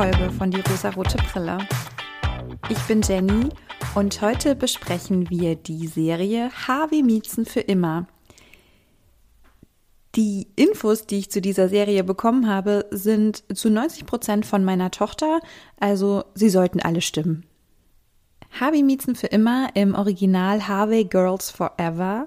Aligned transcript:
Folge 0.00 0.30
von 0.30 0.50
Die 0.50 0.62
rosarote 0.62 1.18
Brille. 1.30 1.58
Ich 2.70 2.78
bin 2.84 3.02
Jenny 3.02 3.50
und 3.94 4.22
heute 4.22 4.56
besprechen 4.56 5.28
wir 5.28 5.56
die 5.56 5.88
Serie 5.88 6.50
Harvey 6.66 7.02
Miezen 7.02 7.44
für 7.44 7.60
immer. 7.60 8.06
Die 10.14 10.48
Infos, 10.56 11.06
die 11.06 11.18
ich 11.18 11.30
zu 11.30 11.42
dieser 11.42 11.68
Serie 11.68 12.02
bekommen 12.02 12.48
habe, 12.48 12.86
sind 12.90 13.44
zu 13.54 13.68
90 13.68 14.06
Prozent 14.06 14.46
von 14.46 14.64
meiner 14.64 14.90
Tochter, 14.90 15.40
also 15.78 16.24
sie 16.34 16.48
sollten 16.48 16.80
alle 16.80 17.02
stimmen. 17.02 17.44
Harvey 18.58 18.82
Miezen 18.82 19.14
für 19.14 19.26
immer 19.26 19.68
im 19.74 19.94
Original 19.94 20.66
Harvey 20.66 21.04
Girls 21.04 21.50
Forever 21.50 22.26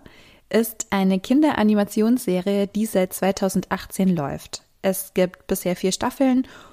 ist 0.51 0.85
eine 0.91 1.19
Kinderanimationsserie, 1.19 2.67
die 2.67 2.85
seit 2.85 3.13
2018 3.13 4.15
läuft. 4.15 4.61
Es 4.83 5.15
gibt 5.15 5.47
bisher 5.47 5.75
vier 5.75 5.91
Staffeln 5.91 6.39
und 6.39 6.72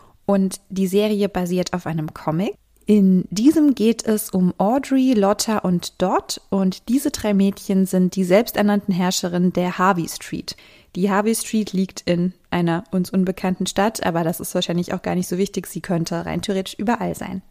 die 0.69 0.87
Serie 0.87 1.29
basiert 1.29 1.73
auf 1.73 1.87
einem 1.87 2.15
Comic. 2.15 2.55
In 2.87 3.25
diesem 3.31 3.75
geht 3.75 4.05
es 4.05 4.31
um 4.31 4.53
Audrey, 4.59 5.13
Lotta 5.13 5.59
und 5.59 6.03
Dot 6.03 6.41
und 6.51 6.89
diese 6.89 7.11
drei 7.11 7.35
Mädchen 7.35 7.87
sind 7.87 8.17
die 8.17 8.25
selbsternannten 8.25 8.93
Herrscherinnen 8.93 9.53
der 9.53 9.79
Harvey 9.79 10.09
Street. 10.09 10.57
Die 10.97 11.09
Harvey 11.09 11.35
Street 11.35 11.73
liegt 11.73 12.03
in 12.07 12.33
einer 12.51 12.83
uns 12.91 13.11
unbekannten 13.11 13.67
Stadt, 13.67 14.05
aber 14.05 14.25
das 14.25 14.41
ist 14.41 14.55
wahrscheinlich 14.57 14.93
auch 14.93 15.03
gar 15.03 15.15
nicht 15.15 15.29
so 15.29 15.39
wichtig, 15.39 15.69
sie 15.69 15.81
könnte 15.81 16.27
rein 16.27 16.43
theoretisch 16.43 16.75
überall 16.75 17.15
sein. 17.15 17.43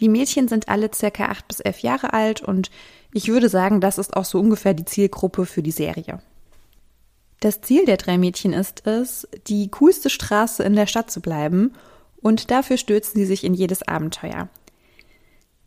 Die 0.00 0.08
Mädchen 0.08 0.48
sind 0.48 0.68
alle 0.68 0.90
circa 0.92 1.26
acht 1.26 1.46
bis 1.46 1.60
elf 1.60 1.80
Jahre 1.80 2.12
alt 2.12 2.42
und 2.42 2.70
ich 3.12 3.28
würde 3.28 3.48
sagen, 3.48 3.80
das 3.80 3.98
ist 3.98 4.16
auch 4.16 4.24
so 4.24 4.40
ungefähr 4.40 4.74
die 4.74 4.84
Zielgruppe 4.84 5.46
für 5.46 5.62
die 5.62 5.70
Serie. 5.70 6.20
Das 7.40 7.60
Ziel 7.60 7.84
der 7.84 7.96
drei 7.96 8.18
Mädchen 8.18 8.52
ist 8.52 8.86
es, 8.86 9.28
die 9.46 9.70
coolste 9.70 10.10
Straße 10.10 10.62
in 10.64 10.74
der 10.74 10.86
Stadt 10.86 11.10
zu 11.10 11.20
bleiben 11.20 11.72
und 12.20 12.50
dafür 12.50 12.76
stürzen 12.76 13.20
sie 13.20 13.26
sich 13.26 13.44
in 13.44 13.54
jedes 13.54 13.86
Abenteuer. 13.86 14.48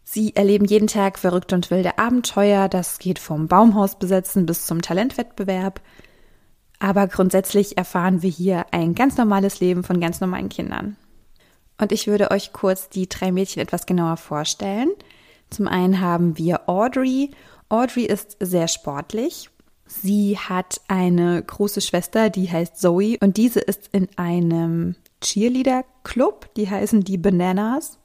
Sie 0.03 0.35
erleben 0.35 0.65
jeden 0.65 0.87
Tag 0.87 1.17
verrückte 1.17 1.55
und 1.55 1.71
wilde 1.71 1.97
Abenteuer, 1.97 2.67
das 2.67 2.99
geht 2.99 3.19
vom 3.19 3.47
Baumhaus 3.47 3.97
besetzen 3.97 4.45
bis 4.45 4.65
zum 4.65 4.81
Talentwettbewerb. 4.81 5.79
Aber 6.79 7.07
grundsätzlich 7.07 7.77
erfahren 7.77 8.21
wir 8.21 8.29
hier 8.29 8.65
ein 8.71 8.93
ganz 8.93 9.15
normales 9.15 9.61
Leben 9.61 9.83
von 9.85 10.01
ganz 10.01 10.19
normalen 10.19 10.49
Kindern. 10.49 10.97
Und 11.79 11.93
ich 11.93 12.07
würde 12.07 12.31
euch 12.31 12.51
kurz 12.51 12.89
die 12.89 13.07
drei 13.07 13.31
Mädchen 13.31 13.61
etwas 13.61 13.85
genauer 13.85 14.17
vorstellen. 14.17 14.89
Zum 15.49 15.67
einen 15.67 16.01
haben 16.01 16.37
wir 16.37 16.67
Audrey. 16.67 17.31
Audrey 17.69 18.03
ist 18.03 18.35
sehr 18.41 18.67
sportlich 18.67 19.49
Sie 20.01 20.37
hat 20.37 20.79
eine 20.87 21.43
große 21.43 21.81
Schwester, 21.81 22.29
die 22.29 22.49
heißt 22.49 22.79
Zoe 22.79 23.17
und 23.19 23.37
diese 23.37 23.59
ist 23.59 23.89
in 23.91 24.07
einem 24.15 24.95
Cheerleader-Club, 25.21 26.53
die 26.55 26.69
heißen 26.69 27.03
die 27.03 27.17
Bananas. 27.17 27.99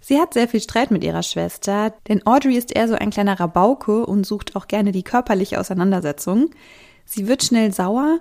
Sie 0.00 0.18
hat 0.18 0.34
sehr 0.34 0.48
viel 0.48 0.60
Streit 0.60 0.90
mit 0.90 1.04
ihrer 1.04 1.22
Schwester, 1.22 1.94
denn 2.08 2.26
Audrey 2.26 2.56
ist 2.56 2.74
eher 2.74 2.88
so 2.88 2.94
ein 2.94 3.10
kleiner 3.10 3.38
Rabauke 3.38 4.04
und 4.04 4.26
sucht 4.26 4.56
auch 4.56 4.66
gerne 4.66 4.90
die 4.90 5.04
körperliche 5.04 5.60
Auseinandersetzung. 5.60 6.50
Sie 7.04 7.28
wird 7.28 7.44
schnell 7.44 7.72
sauer. 7.72 8.18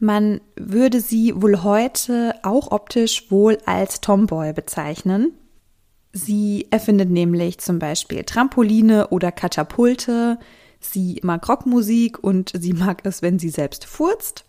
Man 0.00 0.40
würde 0.56 1.00
sie 1.00 1.40
wohl 1.40 1.62
heute 1.62 2.34
auch 2.42 2.72
optisch 2.72 3.30
wohl 3.30 3.58
als 3.64 4.00
Tomboy 4.00 4.52
bezeichnen. 4.52 5.34
Sie 6.12 6.66
erfindet 6.70 7.10
nämlich 7.10 7.58
zum 7.58 7.78
Beispiel 7.78 8.24
Trampoline 8.24 9.08
oder 9.08 9.30
Katapulte. 9.30 10.38
Sie 10.80 11.20
mag 11.22 11.46
Rockmusik 11.48 12.18
und 12.22 12.52
sie 12.58 12.72
mag 12.72 13.02
es, 13.04 13.22
wenn 13.22 13.38
sie 13.38 13.50
selbst 13.50 13.84
furzt. 13.84 14.44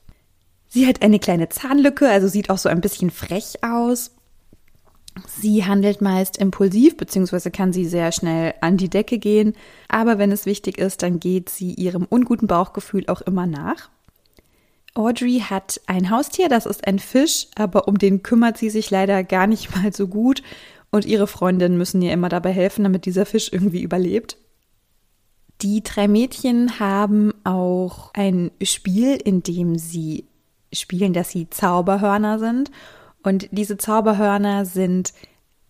Sie 0.68 0.88
hat 0.88 1.02
eine 1.02 1.20
kleine 1.20 1.50
Zahnlücke, 1.50 2.08
also 2.10 2.28
sieht 2.30 2.50
auch 2.50 2.58
so 2.58 2.70
ein 2.70 2.80
bisschen 2.82 3.12
frech 3.12 3.62
aus. 3.62 4.12
Sie 5.28 5.66
handelt 5.66 6.02
meist 6.02 6.38
impulsiv, 6.38 6.96
beziehungsweise 6.96 7.52
kann 7.52 7.74
sie 7.74 7.86
sehr 7.86 8.14
schnell 8.14 8.54
an 8.62 8.78
die 8.78 8.90
Decke 8.90 9.18
gehen, 9.18 9.54
aber 9.90 10.18
wenn 10.18 10.32
es 10.32 10.46
wichtig 10.46 10.78
ist, 10.78 11.04
dann 11.04 11.20
geht 11.20 11.50
sie 11.50 11.74
ihrem 11.74 12.06
unguten 12.06 12.48
Bauchgefühl 12.48 13.04
auch 13.08 13.22
immer 13.22 13.46
nach. 13.46 13.90
Audrey 14.94 15.44
hat 15.50 15.82
ein 15.88 16.10
Haustier, 16.10 16.48
das 16.48 16.66
ist 16.66 16.88
ein 16.88 17.00
Fisch, 17.00 17.48
aber 17.56 17.88
um 17.90 17.98
den 17.98 18.24
kümmert 18.24 18.58
sie 18.58 18.70
sich 18.70 18.90
leider 18.90 19.24
gar 19.24 19.48
nicht 19.48 19.76
mal 19.76 19.94
so 19.94 20.08
gut 20.08 20.42
und 20.92 21.06
ihre 21.06 21.28
Freundinnen 21.28 21.78
müssen 21.78 22.02
ihr 22.02 22.14
immer 22.14 22.30
dabei 22.30 22.52
helfen, 22.52 22.84
damit 22.84 23.06
dieser 23.06 23.26
Fisch 23.26 23.52
irgendwie 23.52 23.82
überlebt. 23.82 24.38
Die 25.62 25.84
drei 25.84 26.08
Mädchen 26.08 26.80
haben 26.80 27.34
auch 27.44 28.12
ein 28.14 28.52
Spiel, 28.64 29.16
in 29.16 29.44
dem 29.44 29.78
sie 29.78 30.26
spielen, 30.74 31.14
dass 31.14 31.30
sie 31.30 31.50
Zauberhörner 31.50 32.40
sind. 32.40 32.72
Und 33.22 33.48
diese 33.52 33.78
Zauberhörner 33.78 34.66
sind 34.66 35.14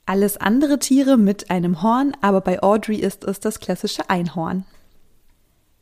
alles 0.06 0.38
andere 0.38 0.80
Tiere 0.80 1.18
mit 1.18 1.50
einem 1.52 1.82
Horn, 1.82 2.16
aber 2.22 2.42
bei 2.42 2.64
Audrey 2.64 2.98
ist 2.98 3.24
es 3.26 3.40
das 3.40 3.60
klassische 3.60 4.10
Einhorn. 4.10 4.66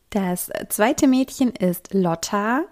Das 0.09 0.49
zweite 0.69 1.07
Mädchen 1.07 1.51
ist 1.51 1.93
Lotta. 1.93 2.63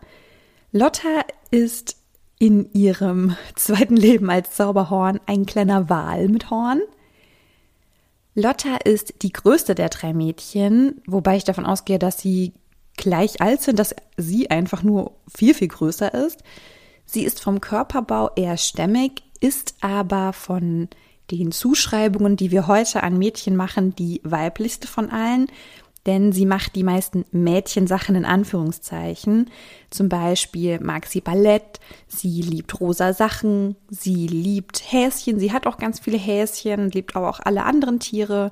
Lotta 0.72 1.24
ist 1.52 1.98
in 2.40 2.72
ihrem 2.74 3.36
zweiten 3.56 3.96
Leben 3.96 4.32
als 4.32 4.56
Zauberhorn 4.56 5.20
ein 5.28 5.46
kleiner 5.46 5.88
Wal 5.90 6.30
mit 6.30 6.50
Horn. 6.50 6.82
Lotta 8.40 8.76
ist 8.76 9.24
die 9.24 9.34
größte 9.34 9.74
der 9.74 9.90
drei 9.90 10.14
Mädchen, 10.14 11.02
wobei 11.08 11.38
ich 11.38 11.44
davon 11.44 11.66
ausgehe, 11.66 11.98
dass 11.98 12.20
sie 12.20 12.54
gleich 12.96 13.42
alt 13.42 13.64
sind, 13.64 13.80
dass 13.80 13.96
sie 14.16 14.52
einfach 14.52 14.84
nur 14.84 15.16
viel, 15.28 15.56
viel 15.56 15.70
größer 15.70 16.14
ist. 16.14 16.44
Sie 17.04 17.24
ist 17.24 17.42
vom 17.42 17.62
Körperbau 17.62 18.30
eher 18.36 18.58
stämmig, 18.58 19.24
ist 19.40 19.74
aber 19.82 20.34
von 20.34 20.88
den 21.32 21.52
Zuschreibungen, 21.52 22.38
die 22.38 22.52
wir 22.52 22.68
heute 22.68 23.02
an 23.02 23.18
Mädchen 23.18 23.56
machen, 23.56 23.96
die 23.96 24.22
weiblichste 24.24 24.88
von 24.88 25.10
allen 25.10 25.48
denn 26.08 26.32
sie 26.32 26.46
macht 26.46 26.76
die 26.76 26.84
meisten 26.84 27.26
Mädchensachen 27.32 28.16
in 28.16 28.26
Anführungszeichen. 28.26 29.50
Zum 29.90 30.10
Beispiel 30.10 30.80
mag 30.80 31.06
sie 31.06 31.22
Ballett, 31.22 31.80
sie 32.08 32.42
liebt 32.42 32.80
rosa 32.80 33.14
Sachen, 33.14 33.76
sie 33.90 34.26
liebt 34.26 34.92
Häschen, 34.92 35.38
sie 35.38 35.52
hat 35.52 35.68
auch 35.68 35.78
ganz 35.78 36.00
viele 36.00 36.18
Häschen, 36.18 36.90
liebt 36.90 37.16
aber 37.16 37.30
auch 37.30 37.42
alle 37.44 37.66
anderen 37.66 38.00
Tiere. 38.00 38.52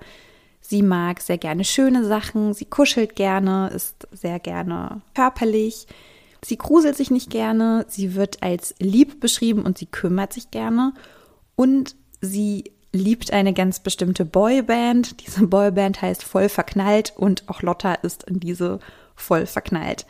Sie 0.59 0.81
mag 0.81 1.21
sehr 1.21 1.37
gerne 1.37 1.63
schöne 1.63 2.05
Sachen, 2.05 2.53
sie 2.53 2.65
kuschelt 2.65 3.15
gerne, 3.15 3.71
ist 3.73 4.07
sehr 4.11 4.39
gerne 4.39 5.01
körperlich. 5.13 5.87
Sie 6.43 6.57
gruselt 6.57 6.97
sich 6.97 7.09
nicht 7.09 7.29
gerne, 7.29 7.85
sie 7.87 8.15
wird 8.15 8.43
als 8.43 8.75
lieb 8.79 9.19
beschrieben 9.19 9.63
und 9.63 9.77
sie 9.77 9.87
kümmert 9.87 10.33
sich 10.33 10.51
gerne. 10.51 10.93
Und 11.55 11.95
sie 12.21 12.74
liebt 12.95 13.31
eine 13.31 13.53
ganz 13.53 13.79
bestimmte 13.79 14.25
Boyband. 14.25 15.25
Diese 15.25 15.47
Boyband 15.47 16.01
heißt 16.01 16.23
Voll 16.23 16.49
verknallt 16.49 17.13
und 17.15 17.43
auch 17.47 17.61
Lotta 17.61 17.93
ist 17.95 18.23
in 18.23 18.39
diese 18.39 18.79
voll 19.15 19.45
verknallt. 19.45 20.05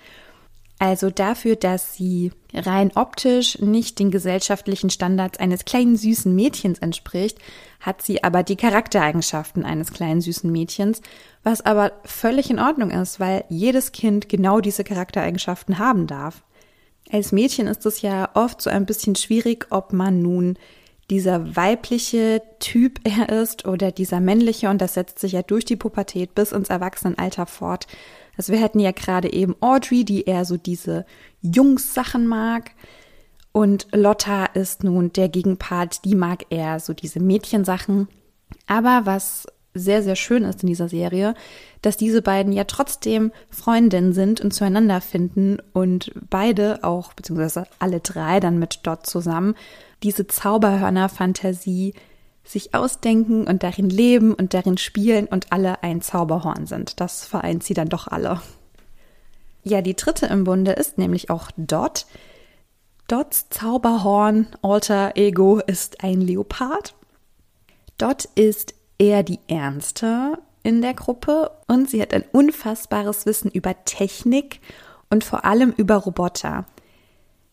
Also 0.77 1.09
dafür, 1.09 1.55
dass 1.55 1.95
sie 1.95 2.31
rein 2.53 2.91
optisch 2.95 3.59
nicht 3.59 3.97
den 3.97 4.11
gesellschaftlichen 4.11 4.89
Standards 4.89 5.39
eines 5.39 5.63
kleinen 5.63 5.95
süßen 5.95 6.35
Mädchens 6.35 6.79
entspricht, 6.79 7.39
hat 7.79 8.01
sie 8.01 8.23
aber 8.23 8.43
die 8.43 8.57
Charaktereigenschaften 8.57 9.63
eines 9.63 9.93
kleinen 9.93 10.19
süßen 10.19 10.51
Mädchens, 10.51 11.01
was 11.43 11.61
aber 11.61 11.93
völlig 12.03 12.49
in 12.49 12.59
Ordnung 12.59 12.91
ist, 12.91 13.21
weil 13.21 13.45
jedes 13.47 13.93
Kind 13.93 14.27
genau 14.27 14.59
diese 14.59 14.83
Charaktereigenschaften 14.83 15.79
haben 15.79 16.07
darf. 16.07 16.43
Als 17.09 17.31
Mädchen 17.31 17.67
ist 17.67 17.85
es 17.85 18.01
ja 18.01 18.29
oft 18.33 18.61
so 18.61 18.69
ein 18.69 18.85
bisschen 18.85 19.15
schwierig, 19.15 19.67
ob 19.69 19.93
man 19.93 20.21
nun 20.21 20.57
dieser 21.09 21.55
weibliche 21.55 22.41
Typ 22.59 22.99
er 23.03 23.29
ist 23.29 23.65
oder 23.65 23.91
dieser 23.91 24.19
männliche 24.19 24.69
und 24.69 24.81
das 24.81 24.95
setzt 24.95 25.19
sich 25.19 25.33
ja 25.33 25.41
durch 25.41 25.65
die 25.65 25.75
Pubertät 25.75 26.35
bis 26.35 26.51
ins 26.51 26.69
Erwachsenenalter 26.69 27.45
fort. 27.45 27.87
Also 28.37 28.51
wir 28.51 28.59
hätten 28.59 28.79
ja 28.79 28.91
gerade 28.91 29.31
eben 29.31 29.55
Audrey, 29.61 30.03
die 30.03 30.23
eher 30.23 30.45
so 30.45 30.57
diese 30.57 31.05
Jungs-Sachen 31.41 32.27
mag 32.27 32.71
und 33.55 33.87
Lotta 33.93 34.47
ist 34.47 34.83
nun 34.83 35.13
der 35.13 35.29
Gegenpart, 35.29 36.03
die 36.03 36.15
mag 36.15 36.45
eher 36.49 36.81
so 36.81 36.93
diese 36.93 37.21
Mädchensachen. 37.21 38.09
Aber 38.67 39.05
was 39.05 39.47
sehr, 39.75 40.01
sehr 40.01 40.15
schön 40.15 40.43
ist 40.43 40.63
in 40.63 40.67
dieser 40.67 40.89
Serie, 40.89 41.35
dass 41.81 41.97
diese 41.97 42.21
beiden 42.21 42.51
ja 42.51 42.63
trotzdem 42.63 43.31
Freundinnen 43.49 44.13
sind 44.13 44.41
und 44.41 44.53
zueinander 44.53 45.01
finden 45.01 45.59
und 45.73 46.11
beide 46.29 46.83
auch, 46.83 47.13
beziehungsweise 47.13 47.67
alle 47.77 47.99
drei 47.99 48.39
dann 48.39 48.57
mit 48.57 48.79
Dot 48.87 49.05
zusammen, 49.05 49.55
diese 50.01 50.25
Zauberhörner-Fantasie 50.25 51.93
sich 52.43 52.73
ausdenken 52.73 53.47
und 53.47 53.63
darin 53.63 53.89
leben 53.89 54.33
und 54.33 54.53
darin 54.53 54.77
spielen 54.77 55.27
und 55.27 55.51
alle 55.51 55.83
ein 55.83 56.01
Zauberhorn 56.01 56.67
sind. 56.67 56.99
Das 56.99 57.25
vereint 57.25 57.63
sie 57.63 57.73
dann 57.73 57.89
doch 57.89 58.07
alle. 58.07 58.41
Ja, 59.63 59.81
die 59.81 59.95
dritte 59.95 60.27
im 60.27 60.43
Bunde 60.43 60.73
ist 60.73 60.97
nämlich 60.97 61.29
auch 61.29 61.49
Dot. 61.57 62.05
Dots 63.07 63.49
Zauberhorn 63.49 64.47
Alter 64.61 65.13
Ego 65.15 65.59
ist 65.59 66.03
ein 66.03 66.21
Leopard. 66.21 66.95
Dot 67.97 68.25
ist 68.35 68.73
eher 68.97 69.23
die 69.23 69.39
Ernste 69.47 70.39
in 70.63 70.81
der 70.81 70.93
Gruppe 70.93 71.51
und 71.67 71.89
sie 71.89 72.01
hat 72.01 72.13
ein 72.13 72.23
unfassbares 72.31 73.25
Wissen 73.25 73.51
über 73.51 73.75
Technik 73.85 74.61
und 75.09 75.23
vor 75.23 75.45
allem 75.45 75.71
über 75.71 75.95
Roboter. 75.95 76.65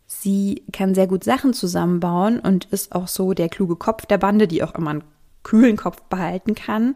Sie 0.06 0.62
kann 0.72 0.94
sehr 0.94 1.06
gut 1.06 1.24
Sachen 1.24 1.52
zusammenbauen 1.54 2.38
und 2.38 2.66
ist 2.66 2.94
auch 2.94 3.08
so 3.08 3.32
der 3.32 3.48
kluge 3.48 3.76
Kopf 3.76 4.06
der 4.06 4.18
Bande, 4.18 4.46
die 4.46 4.62
auch 4.62 4.74
immer 4.74 4.90
einen 4.90 5.04
kühlen 5.42 5.76
Kopf 5.76 6.00
behalten 6.02 6.54
kann. 6.54 6.94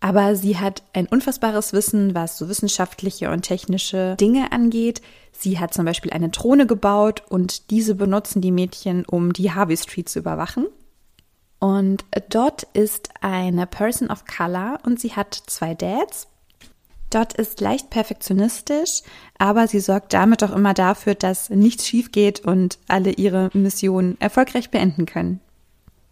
Aber 0.00 0.34
sie 0.34 0.58
hat 0.58 0.82
ein 0.94 1.06
unfassbares 1.06 1.74
Wissen, 1.74 2.14
was 2.14 2.38
so 2.38 2.48
wissenschaftliche 2.48 3.30
und 3.30 3.42
technische 3.42 4.16
Dinge 4.18 4.50
angeht. 4.50 5.02
Sie 5.32 5.58
hat 5.58 5.74
zum 5.74 5.84
Beispiel 5.84 6.12
eine 6.12 6.30
Drohne 6.30 6.66
gebaut 6.66 7.22
und 7.28 7.70
diese 7.70 7.94
benutzen 7.94 8.40
die 8.40 8.52
Mädchen, 8.52 9.04
um 9.04 9.34
die 9.34 9.52
Harvey 9.52 9.76
Street 9.76 10.08
zu 10.08 10.18
überwachen. 10.18 10.66
Und 11.60 12.04
Dot 12.30 12.66
ist 12.72 13.10
eine 13.20 13.66
Person 13.66 14.10
of 14.10 14.24
Color 14.24 14.80
und 14.84 14.98
sie 14.98 15.12
hat 15.12 15.34
zwei 15.46 15.74
Dads. 15.74 16.26
Dot 17.10 17.34
ist 17.34 17.60
leicht 17.60 17.90
perfektionistisch, 17.90 19.02
aber 19.36 19.68
sie 19.68 19.80
sorgt 19.80 20.14
damit 20.14 20.42
auch 20.42 20.52
immer 20.52 20.74
dafür, 20.74 21.14
dass 21.14 21.50
nichts 21.50 21.86
schief 21.86 22.12
geht 22.12 22.40
und 22.40 22.78
alle 22.88 23.10
ihre 23.12 23.50
Missionen 23.52 24.18
erfolgreich 24.20 24.70
beenden 24.70 25.06
können. 25.06 25.40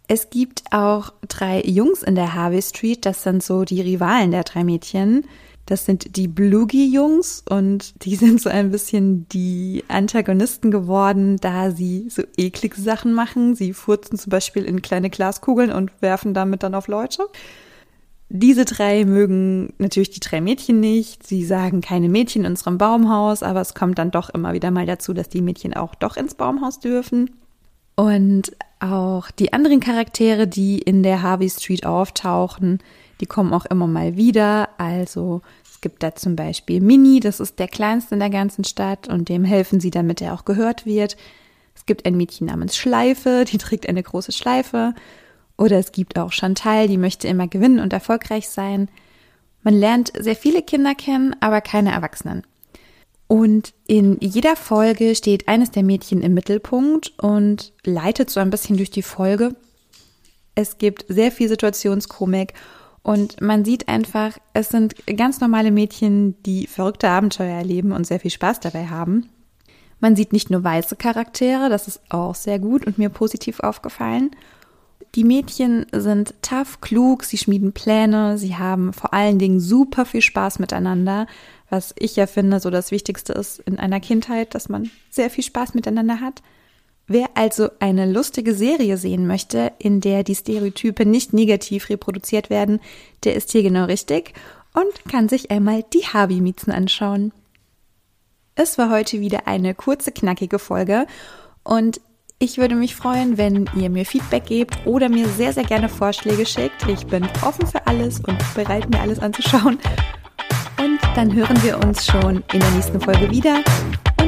Es 0.07 0.29
gibt 0.29 0.63
auch 0.71 1.13
drei 1.27 1.61
Jungs 1.61 2.03
in 2.03 2.15
der 2.15 2.33
Harvey 2.33 2.61
Street, 2.61 3.05
das 3.05 3.23
sind 3.23 3.43
so 3.43 3.63
die 3.63 3.81
Rivalen 3.81 4.31
der 4.31 4.43
drei 4.43 4.63
Mädchen. 4.63 5.25
Das 5.69 5.85
sind 5.85 6.15
die 6.15 6.27
Blugie-Jungs 6.27 7.43
und 7.47 8.03
die 8.03 8.15
sind 8.15 8.41
so 8.41 8.49
ein 8.49 8.71
bisschen 8.71 9.29
die 9.29 9.83
Antagonisten 9.87 10.71
geworden, 10.71 11.37
da 11.37 11.69
sie 11.69 12.09
so 12.09 12.23
eklige 12.37 12.81
Sachen 12.81 13.13
machen. 13.13 13.53
Sie 13.53 13.73
furzen 13.73 14.17
zum 14.17 14.31
Beispiel 14.31 14.65
in 14.65 14.81
kleine 14.81 15.11
Glaskugeln 15.11 15.71
und 15.71 15.91
werfen 16.01 16.33
damit 16.33 16.63
dann 16.63 16.73
auf 16.73 16.87
Leute. 16.87 17.27
Diese 18.29 18.65
drei 18.65 19.05
mögen 19.05 19.73
natürlich 19.77 20.09
die 20.09 20.19
drei 20.19 20.41
Mädchen 20.41 20.79
nicht. 20.79 21.27
Sie 21.27 21.45
sagen 21.45 21.81
keine 21.81 22.09
Mädchen 22.09 22.45
in 22.45 22.51
unserem 22.51 22.79
Baumhaus, 22.79 23.43
aber 23.43 23.61
es 23.61 23.75
kommt 23.75 23.99
dann 23.99 24.09
doch 24.09 24.31
immer 24.31 24.53
wieder 24.53 24.71
mal 24.71 24.87
dazu, 24.87 25.13
dass 25.13 25.29
die 25.29 25.43
Mädchen 25.43 25.75
auch 25.75 25.93
doch 25.93 26.17
ins 26.17 26.33
Baumhaus 26.33 26.79
dürfen. 26.79 27.29
Und 27.95 28.53
auch 28.79 29.29
die 29.29 29.53
anderen 29.53 29.81
Charaktere, 29.81 30.47
die 30.47 30.79
in 30.79 31.03
der 31.03 31.21
Harvey 31.21 31.49
Street 31.49 31.85
auftauchen, 31.85 32.79
die 33.19 33.25
kommen 33.25 33.53
auch 33.53 33.65
immer 33.65 33.87
mal 33.87 34.15
wieder. 34.15 34.69
Also 34.77 35.41
es 35.79 35.81
gibt 35.81 36.03
da 36.03 36.13
zum 36.13 36.35
Beispiel 36.35 36.81
Mini, 36.81 37.21
das 37.21 37.39
ist 37.39 37.57
der 37.57 37.69
kleinste 37.69 38.15
in 38.15 38.19
der 38.19 38.29
ganzen 38.29 38.65
Stadt 38.65 39.07
und 39.07 39.29
dem 39.29 39.45
helfen 39.45 39.79
sie, 39.79 39.91
damit 39.91 40.21
er 40.21 40.33
auch 40.33 40.43
gehört 40.43 40.85
wird. 40.85 41.15
Es 41.73 41.85
gibt 41.85 42.05
ein 42.05 42.17
Mädchen 42.17 42.47
namens 42.47 42.75
Schleife, 42.75 43.45
die 43.49 43.57
trägt 43.57 43.87
eine 43.87 44.03
große 44.03 44.33
Schleife. 44.33 44.93
Oder 45.57 45.79
es 45.79 45.93
gibt 45.93 46.19
auch 46.19 46.33
Chantal, 46.33 46.89
die 46.89 46.97
möchte 46.97 47.29
immer 47.29 47.47
gewinnen 47.47 47.79
und 47.79 47.93
erfolgreich 47.93 48.49
sein. 48.49 48.89
Man 49.63 49.73
lernt 49.73 50.11
sehr 50.19 50.35
viele 50.35 50.63
Kinder 50.63 50.95
kennen, 50.95 51.33
aber 51.39 51.61
keine 51.61 51.93
Erwachsenen. 51.93 52.45
Und 53.27 53.73
in 53.87 54.17
jeder 54.19 54.57
Folge 54.57 55.15
steht 55.15 55.47
eines 55.47 55.71
der 55.71 55.83
Mädchen 55.83 56.21
im 56.21 56.33
Mittelpunkt 56.33 57.17
und 57.19 57.71
leitet 57.85 58.29
so 58.29 58.41
ein 58.41 58.49
bisschen 58.49 58.75
durch 58.75 58.91
die 58.91 59.01
Folge. 59.01 59.55
Es 60.55 60.77
gibt 60.77 61.05
sehr 61.07 61.31
viel 61.31 61.47
Situationskomik 61.47 62.53
und 63.03 63.41
man 63.41 63.65
sieht 63.65 63.87
einfach, 63.87 64.37
es 64.53 64.69
sind 64.69 64.95
ganz 65.17 65.39
normale 65.41 65.71
Mädchen, 65.71 66.41
die 66.43 66.67
verrückte 66.67 67.09
Abenteuer 67.09 67.55
erleben 67.55 67.91
und 67.91 68.05
sehr 68.05 68.19
viel 68.19 68.31
Spaß 68.31 68.59
dabei 68.59 68.87
haben. 68.87 69.29
Man 69.99 70.15
sieht 70.15 70.33
nicht 70.33 70.49
nur 70.49 70.63
weiße 70.63 70.95
Charaktere, 70.95 71.69
das 71.69 71.87
ist 71.87 72.01
auch 72.09 72.35
sehr 72.35 72.59
gut 72.59 72.85
und 72.85 72.97
mir 72.97 73.09
positiv 73.09 73.59
aufgefallen. 73.59 74.31
Die 75.15 75.23
Mädchen 75.23 75.87
sind 75.91 76.35
tough, 76.41 76.81
klug, 76.81 77.23
sie 77.23 77.37
schmieden 77.37 77.73
Pläne, 77.73 78.37
sie 78.37 78.55
haben 78.55 78.93
vor 78.93 79.13
allen 79.13 79.39
Dingen 79.39 79.59
super 79.59 80.05
viel 80.05 80.21
Spaß 80.21 80.59
miteinander 80.59 81.25
was 81.69 81.93
ich 81.97 82.15
ja 82.15 82.27
finde, 82.27 82.59
so 82.59 82.69
das 82.69 82.91
Wichtigste 82.91 83.33
ist 83.33 83.59
in 83.59 83.79
einer 83.79 83.99
Kindheit, 83.99 84.55
dass 84.55 84.69
man 84.69 84.89
sehr 85.09 85.29
viel 85.29 85.43
Spaß 85.43 85.75
miteinander 85.75 86.19
hat. 86.19 86.41
Wer 87.11 87.27
also 87.33 87.69
eine 87.79 88.05
lustige 88.05 88.53
Serie 88.53 88.95
sehen 88.95 89.25
möchte, 89.25 89.71
in 89.79 89.99
der 89.99 90.23
die 90.23 90.35
Stereotype 90.35 91.07
nicht 91.07 91.33
negativ 91.33 91.89
reproduziert 91.89 92.51
werden, 92.51 92.79
der 93.23 93.33
ist 93.33 93.51
hier 93.51 93.63
genau 93.63 93.85
richtig 93.85 94.35
und 94.75 95.11
kann 95.11 95.27
sich 95.27 95.49
einmal 95.49 95.83
die 95.91 96.05
Harvey-Miezen 96.05 96.71
anschauen. 96.71 97.33
Es 98.53 98.77
war 98.77 98.91
heute 98.91 99.19
wieder 99.21 99.47
eine 99.47 99.73
kurze, 99.73 100.11
knackige 100.11 100.59
Folge 100.59 101.07
und 101.63 101.99
ich 102.37 102.59
würde 102.59 102.75
mich 102.75 102.95
freuen, 102.95 103.39
wenn 103.39 103.67
ihr 103.75 103.89
mir 103.89 104.05
Feedback 104.05 104.45
gebt 104.45 104.85
oder 104.85 105.09
mir 105.09 105.27
sehr, 105.29 105.51
sehr 105.51 105.65
gerne 105.65 105.89
Vorschläge 105.89 106.45
schickt. 106.45 106.87
Ich 106.87 107.07
bin 107.07 107.27
offen 107.41 107.65
für 107.65 107.87
alles 107.87 108.19
und 108.19 108.37
bereit, 108.53 108.87
mir 108.87 109.01
alles 109.01 109.17
anzuschauen. 109.17 109.79
Und 110.79 110.99
dann 111.15 111.33
hören 111.33 111.61
wir 111.63 111.79
uns 111.79 112.05
schon 112.05 112.43
in 112.53 112.59
der 112.59 112.71
nächsten 112.71 113.01
Folge 113.01 113.31
wieder. 113.31 113.63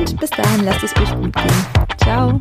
Und 0.01 0.19
bis 0.19 0.31
dahin 0.31 0.65
lasst 0.65 0.83
es 0.83 0.95
euch 0.97 1.15
gut 1.15 1.31
gehen. 1.35 1.65
Ciao. 1.97 2.39